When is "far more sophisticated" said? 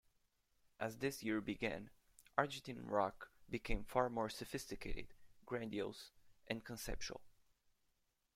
3.83-5.13